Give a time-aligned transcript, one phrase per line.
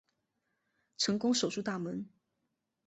[0.97, 2.09] 成功守住大门